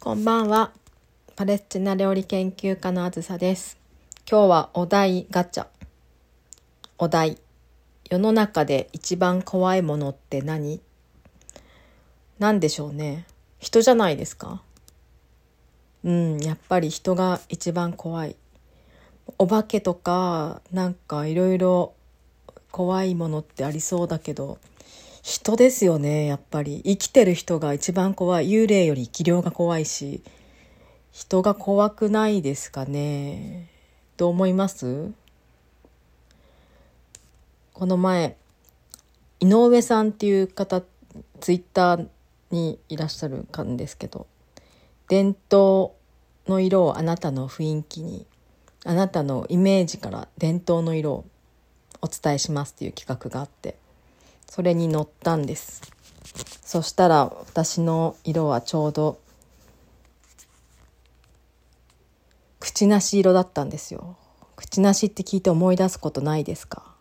[0.00, 0.70] こんばんは。
[1.34, 3.78] パレスチナ料理研究家のあずさです。
[4.30, 5.66] 今日はお題ガチャ。
[6.98, 7.36] お題。
[8.08, 10.80] 世の中で一番怖いものって何？
[12.38, 13.26] 何でしょうね。
[13.58, 14.62] 人じゃないですか
[16.04, 18.36] うん、やっぱり人が一番怖い。
[19.36, 21.92] お化けとか、なんかいろいろ
[22.70, 24.58] 怖いものってありそうだけど、
[25.28, 26.80] 人ですよね、やっぱり。
[26.84, 28.48] 生きてる人が一番怖い。
[28.48, 30.22] 幽霊より生き量が怖いし、
[31.12, 33.68] 人が怖くないですかね。
[34.16, 35.12] どう思います？
[37.74, 38.38] この前、
[39.40, 40.80] 井上さんっていう方、
[41.40, 42.08] ツイッター
[42.50, 44.26] にいらっしゃるんですけど、
[45.08, 45.92] 伝統
[46.46, 48.24] の色をあなたの雰囲気に、
[48.86, 51.24] あなたのイメージから伝統の色を
[52.00, 53.76] お伝えしますっていう企画があって、
[54.48, 55.82] それに乗ったんです。
[56.62, 59.18] そしたら私の色はちょうど
[62.60, 64.16] 口なし色だったんですよ。
[64.56, 66.94] 口なしって聞いて思い出すことないですか？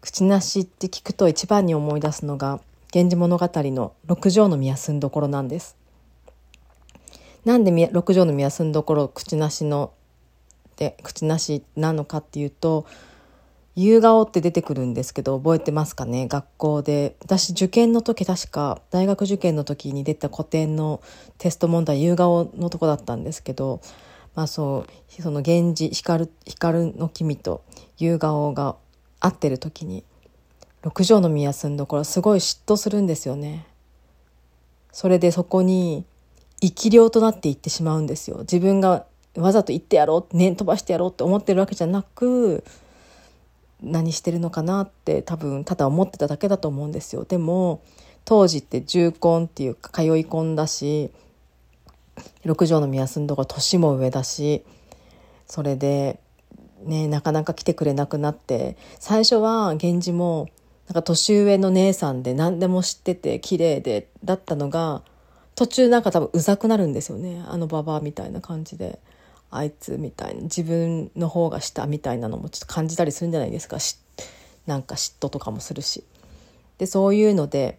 [0.00, 2.60] 口なしって聞くと一番に思い出すのが
[2.94, 5.76] 「源氏物語」の六条の宮住所なんです。
[7.44, 9.92] なんで六条の宮住所口なしの
[10.76, 12.86] で口なしなのかっていうと
[13.76, 16.26] 夕顔って出てくるんですけど覚えてますかね？
[16.28, 21.02] 学校で私受験の時確か大学受験の時に出た古典の
[21.36, 23.82] テスト問題夕顔のとこだったんですけど
[24.34, 27.62] まあそうその源氏光光の君と
[27.98, 28.76] 夕顔が
[29.20, 30.04] 会ってる時に
[30.82, 33.66] 六条の宮住んどころすごい嫉妬するんですよね。
[34.90, 36.06] それでそこに
[36.62, 38.38] 生き量となっていってしまうんですよ。
[38.38, 39.04] 自分が
[39.36, 42.64] わざと言ってやろう念飛ばしてやろうって思ってるわけじゃなく
[43.82, 47.82] 何してるのかなって多分ただ思ってただけだと思うんですよでも
[48.24, 51.10] 当時って重婚っていうか通い込んだし
[52.44, 54.64] 六条の宮住んどこ年も上だし
[55.46, 56.18] それで
[56.84, 60.48] ねなかなか来てくれなくなって最初は源氏も
[60.88, 65.02] なんか年上の姉さんで何でも知ってて綺麗でだったのが
[65.54, 68.98] 途中なんか多分うざくなるんですよねあのババアみたいな感じで。
[69.50, 73.78] あいつみたいな自分の方が下みたいなのもちょっと感じたりするんじゃないですか。
[74.66, 76.04] なんか嫉妬とかもするし。
[76.78, 77.78] でそういうので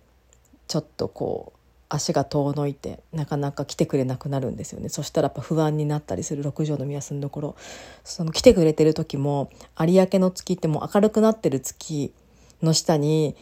[0.67, 1.57] ちょっとこう
[1.89, 4.89] 足が遠のいてなかなか来てくれなくなるんですよね。
[4.89, 7.56] そしたらやっぱ不安になったりする六条の宮住どころ。
[8.03, 12.13] その来てくれてる時も有明の月ってもう明るくなってる月
[12.61, 13.35] の下に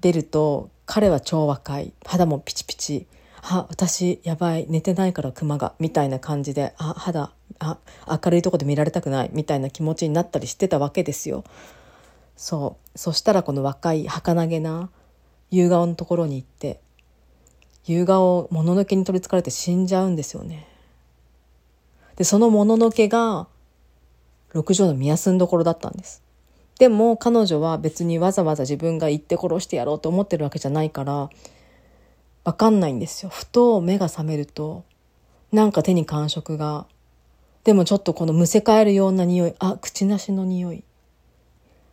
[0.00, 1.92] 出ると彼は超若い。
[2.04, 3.06] 肌もピチピチ。
[3.42, 4.66] あ私やばい。
[4.68, 5.74] 寝てないからクマが。
[5.78, 6.74] みたいな感じで。
[6.78, 7.78] あ肌あ
[8.08, 11.44] 明るいとこで見られたくないみたいな気持ちになったりしてたわけですよ。
[12.36, 14.90] そうそしたらこの若い儚げな
[15.50, 16.80] 夕顔のところに行って
[17.84, 20.66] 夕顔もののけに取りつかれて死んじゃうんですよね。
[22.16, 23.46] でそのもののけが
[24.52, 26.22] 六条の宮住所だったんです。
[26.78, 31.30] でも彼女は別にわざわざ自分が行って殺してやろうと思ってるわけじゃないから
[32.44, 33.30] わかんないんですよ。
[33.30, 34.84] ふと目が覚めると、
[35.50, 36.86] なんか手に感触が、
[37.64, 40.84] でもちょっとこのむせ返るような匂い、あ、口なしの匂い。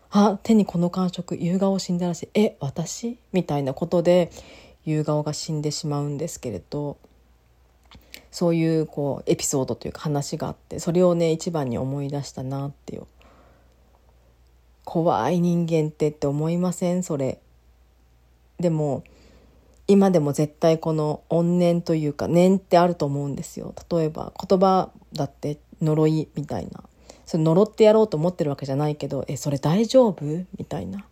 [0.10, 2.30] あ、手にこの感触、夕顔死んだらしい。
[2.34, 3.18] え、私？
[3.32, 4.32] みたいなことで、
[4.84, 6.98] 夕顔が死んでしまうんですけれど、
[8.32, 13.04] そういうこうエピソードというか話があって、それをね、一番に思い出したなっていう。
[14.84, 17.04] 怖い人間ってって思いません？
[17.04, 17.40] それ。
[18.60, 19.04] でも、
[19.92, 23.76] 今でも絶対この怨念というか念ってあると思うんですよ。
[23.92, 26.84] 例えば言葉だって呪いみたいな。
[27.26, 30.24] それ呪ってやろうと思ってるわけじゃないけどえそれ大丈夫？
[30.58, 31.06] みたいな。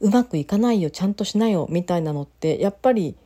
[0.00, 3.16] うまくいかないよちゃんとしなよみたいなのってやっぱり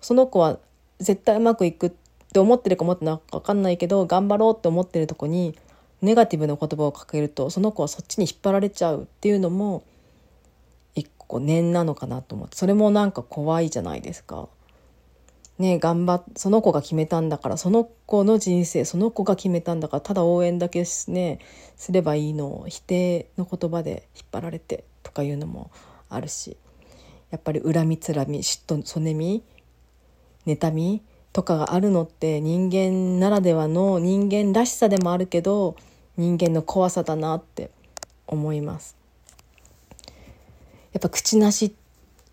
[0.00, 0.58] その子は
[1.00, 1.92] 絶対うまくいくっ
[2.32, 5.56] て思ってるか思ってないか分かんないけど頑張ろうって思ってるとこに
[6.02, 9.82] ネガティブな言葉をかけるとその子はそっちに引っ張られちゃうっていうのも
[11.30, 14.48] こう念なのかなと思ってそれもなんか怖いじゃないですか。
[15.60, 21.38] ね頑張っその子が決めたんだからその子の人生その子が決めたんだからただ応援だけね
[21.76, 25.70] すればいいのを否定の言葉で引っ張られてとかいうのも
[26.08, 26.56] あるし
[27.30, 29.44] やっぱり恨みつらみ嫉妬そねみ
[30.46, 31.00] 妬み
[31.32, 35.76] とかがあるのって人間ならではの人間らしさでもあるけど
[36.16, 37.70] 人間の怖さだなって
[38.26, 38.99] 思います。
[40.92, 41.74] やっぱ口なし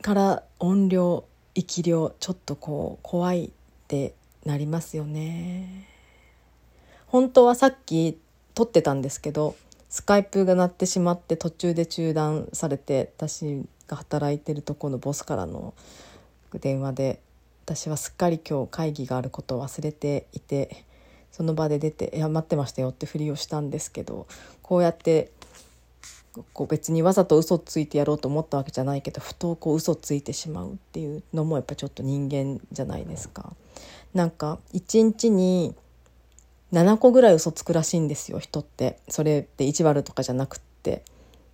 [0.02, 1.26] から音量
[1.56, 3.50] 生き量ちょっとこう怖いっ
[3.88, 4.14] て
[4.46, 5.88] なりますよね。
[7.08, 8.20] 本当はさっき
[8.54, 9.56] 撮ってたんですけど
[9.90, 15.74] スカイプが鳴ってしまって途中で中断されて私が働いてるとこのボスからの
[16.60, 17.20] 電話で
[17.66, 20.86] 私はすっかり今日会議があることを忘れていて
[21.32, 24.28] その場で出て「いや待ってましたよ」ってふりをしたんですけど
[24.62, 25.32] こうやって
[26.54, 33.54] こう別にわざと嘘ついてやろうと思ったわけじゃないけどふとこう嘘ついてしまうっていうのもやっぱちょっと人間じゃないですか。
[34.14, 35.76] なんか一日に
[36.74, 39.00] 7個ぐらい嘘つくらしいんですよ人って。
[39.10, 41.04] それって意地悪とかじゃなくって。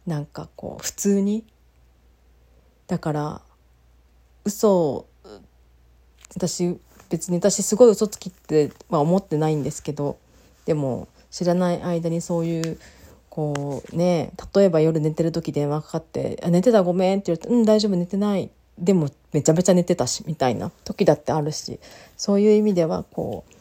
[0.05, 1.43] なんかこう普通に。
[2.87, 3.41] だから
[4.45, 5.07] 嘘を
[6.35, 6.77] 私
[7.09, 10.17] 別に私すごい嘘つきっては思ってないんですけど
[10.65, 12.79] でも知らない間にそういう
[13.35, 16.83] こうね例えば夜寝てる時電話かかって「あ寝てた？
[16.83, 20.69] ごめん」って言うと「うん大丈夫寝てない」でもめちゃめちゃ寝てたしみたいな。
[20.83, 21.79] 時だってあるし。
[22.15, 23.53] そういう意味ではこう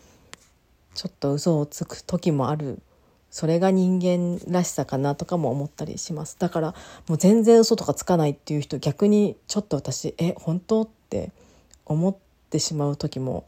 [0.94, 2.82] ちょっと嘘をつく時もある。
[3.30, 6.36] それが人間らしさかなとかも思ったりします。
[6.38, 6.74] だから
[7.08, 10.82] もう全然嘘とかつかないっていう人逆にちょっと私え本当？
[10.82, 11.30] って
[11.86, 12.14] 思っ
[12.50, 13.46] てしまう時も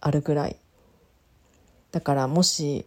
[0.00, 0.56] あるぐらい。
[1.90, 2.84] だからもし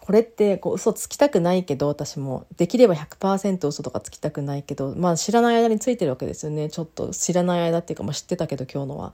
[0.00, 9.12] これってこう嘘つきたくないけど私もできれば100%嘘とかつきたくないけどまあ知らない間についてるわけですよねちょっと知らない間っていうか、まあ、知ってたけど今日のは。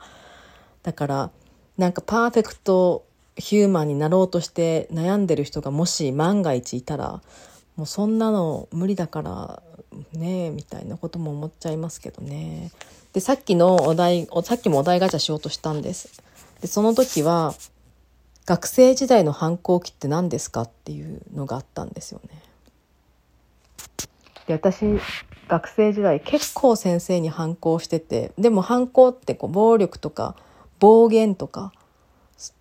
[0.83, 1.31] だから
[1.77, 3.05] なんかパーフェクト
[3.37, 7.21] ヒューマンになろうとして悩んでる人がもし万が一いたら
[7.77, 9.63] もうそんなの無理だから
[10.13, 12.71] ねみたいなことも思っちゃいますけどね。
[13.13, 16.23] でさっきのお題さっきもお題ガチャしようとしたんです。
[16.61, 17.55] でその時は
[18.47, 22.43] 学生時代の反抗期って何ですかっていうのがあったんですよね。
[24.47, 24.85] で私
[25.49, 30.37] 学生時代結構先生に反抗しててでも反抗ってこう暴力とか
[30.79, 31.73] 暴言とか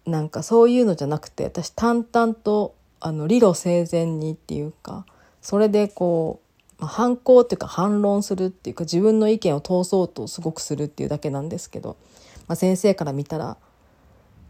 [0.05, 5.05] なんかそういうのじゃなくて私淡々とあの理路整然にっていうか
[5.41, 6.39] それでこ
[6.79, 11.97] う、ま、反抗っていうか反論するっていうか自分の意見を通そうとすごくするっていうだけなんですけど、
[12.47, 13.57] まあ、先生から見たら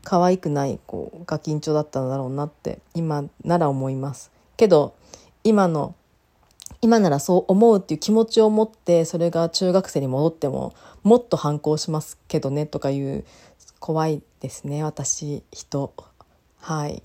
[0.06, 4.32] 可愛くないこうガキンチョだったんだろうなって今なら思います。
[4.56, 4.96] けど
[5.44, 5.96] 今の
[6.82, 10.74] 今ならそう思うっていう気持ちを持ってそれが中学生に戻っても
[11.04, 13.26] もっと反抗しますけどねとかいう
[13.80, 15.94] 怖いですね私人。
[16.60, 17.04] はい。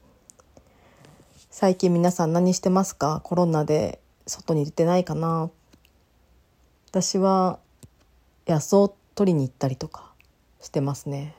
[1.51, 3.21] 最近皆さん何してますか？
[3.25, 5.51] コロナで外に出てないかな？
[6.91, 7.59] 私は
[8.47, 10.13] 野草取りに行ったりとか
[10.61, 11.35] してますね。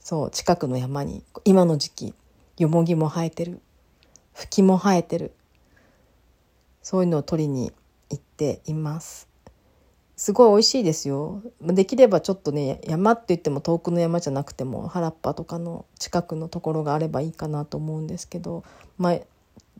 [0.00, 2.14] そう近くの山に今の時期
[2.58, 3.60] よもぎも生えてる
[4.32, 5.32] フキも生えてる
[6.82, 7.72] そういうのを取りに
[8.10, 9.28] 行っています
[10.16, 18.64] すごい美味しいですよできればちょっとね山って言っても遠くの山じゃなくても原っぱとかの近くのところがあればいいかなと思うんですけど
[18.98, 19.18] まあ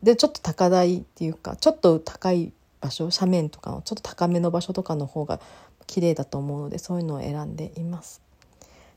[0.01, 5.39] でちょっと高台っていうかちょっと高い場所斜面とかのちょっと高めの場所とかの方が
[5.85, 8.21] 綺麗だと思うのでそういうのを選んでいます。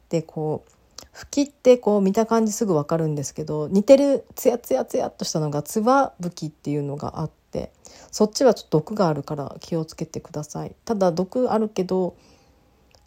[0.09, 0.71] でこう
[1.14, 7.70] 吹きってこう見た感じすぐ分かるんですけど似てるツヤツヤツヤっとしたのがつば吹きっていうのがあって
[8.11, 10.75] そっちはちょっと毒があるから気をつけてください。
[10.84, 12.16] ただ毒あるけど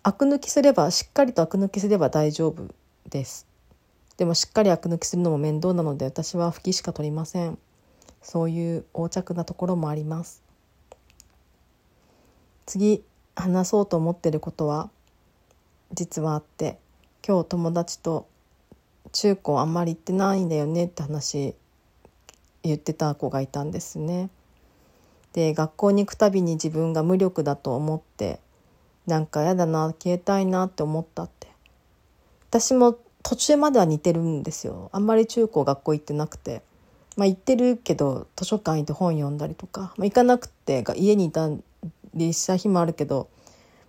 [0.03, 2.73] アク抜きすればしっかりとアク抜きすれば大丈夫
[3.09, 3.45] です。
[4.15, 7.57] でもしっかりアク抜きするのも面倒なので私は吹きしか取りません。
[8.21, 10.43] そういう横着なところもあります。
[12.65, 13.03] 次
[13.35, 14.89] 話そうと思ってることは
[15.93, 16.79] 実はあって。
[17.27, 18.25] 今日友達と
[19.11, 21.55] 中高あんまり行ってないんだよねって話
[22.63, 24.29] 言ってた子がいたんですね。
[25.33, 28.39] で学校に行くたびに自分が無力だと思って
[29.07, 31.47] なんかやだな消えたいなって思ったって。
[32.49, 34.89] 私も途中までは似てるんですよ。
[34.93, 36.61] あんまり中高学校行ってなくて。
[37.17, 41.49] まあ行ってるけど図書館行って本読んだりとか、まあ、行かなくて家にいた
[42.13, 43.27] りした日もあるけど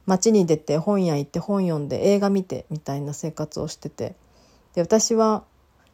[0.08, 4.16] 街に出て本屋行って本読んで映画見てみたいな生活をしてて。
[4.74, 5.44] で私は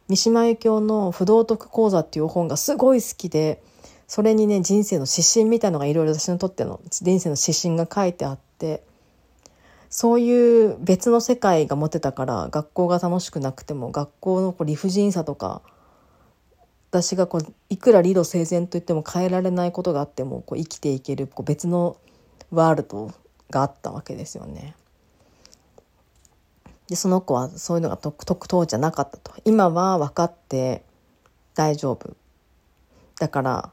[0.07, 3.61] 三島由紀夫の「不道徳講座」っていう本がすごい好きで
[4.07, 8.83] それにね人生の指針みたいのがいろいろ私にとっての人生の指針が書いてあって
[9.89, 15.61] そういう別の世界が持てたから学校が楽しくなくても学校のこう理不尽さとか
[16.91, 21.97] 私がこういくら理路整然と言っても変えられないことがあってもこう生きていけるこう別の
[22.51, 23.11] ワールド
[23.49, 24.75] があったわけですよね。
[26.87, 29.33] でその子はそういうのが特当じゃなかったと。
[29.43, 30.83] 今は分かって
[31.55, 32.15] 大丈夫。
[33.19, 33.71] だから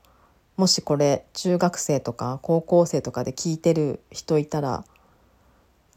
[0.56, 4.84] もしこれ中学生とか高校生とかで聞いてる人いたら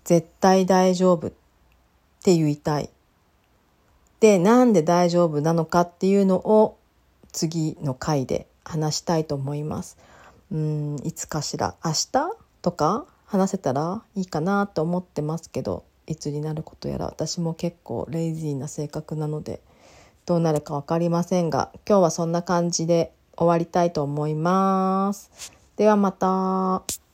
[0.04, 1.32] 絶対大丈夫っ
[2.24, 2.90] て言いたい。
[4.20, 6.78] でなんで大丈夫なのかっていうのを
[7.32, 9.98] 次の回で話したいと思います。
[10.52, 11.76] うんいつかしら。
[11.84, 19.62] 明日とか話せたらいいかなと思ってますけどいつになることやら私も結構レイジーな性格なので
[20.26, 25.52] どうなるか分かりませんが今日はそんな感じで終わりたいと思います。
[25.76, 27.05] ではまた。